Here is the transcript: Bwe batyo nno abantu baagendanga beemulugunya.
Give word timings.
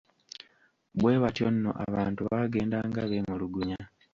Bwe 0.99 1.13
batyo 1.21 1.45
nno 1.53 1.71
abantu 1.85 2.21
baagendanga 2.29 3.01
beemulugunya. 3.09 3.79